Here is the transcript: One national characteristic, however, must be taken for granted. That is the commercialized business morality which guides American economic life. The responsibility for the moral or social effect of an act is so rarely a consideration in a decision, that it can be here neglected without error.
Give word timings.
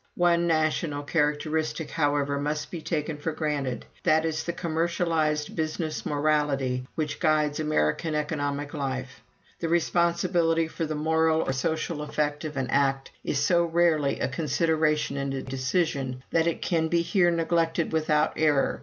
One 0.17 0.47
national 0.47 1.03
characteristic, 1.03 1.91
however, 1.91 2.39
must 2.39 2.71
be 2.71 2.81
taken 2.81 3.17
for 3.19 3.31
granted. 3.33 3.85
That 4.01 4.25
is 4.25 4.43
the 4.43 4.51
commercialized 4.51 5.55
business 5.55 6.07
morality 6.07 6.87
which 6.95 7.19
guides 7.19 7.59
American 7.59 8.15
economic 8.15 8.73
life. 8.73 9.21
The 9.59 9.69
responsibility 9.69 10.67
for 10.67 10.87
the 10.87 10.95
moral 10.95 11.41
or 11.43 11.53
social 11.53 12.01
effect 12.01 12.43
of 12.45 12.57
an 12.57 12.71
act 12.71 13.11
is 13.23 13.37
so 13.37 13.63
rarely 13.63 14.19
a 14.19 14.27
consideration 14.27 15.17
in 15.17 15.33
a 15.33 15.43
decision, 15.43 16.23
that 16.31 16.47
it 16.47 16.63
can 16.63 16.87
be 16.87 17.03
here 17.03 17.29
neglected 17.29 17.91
without 17.91 18.33
error. 18.37 18.79